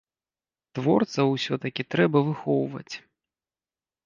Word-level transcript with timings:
Творцаў 0.79 1.25
усё-такі 1.35 1.81
трэба 1.95 2.23
выхоўваць. 2.31 2.95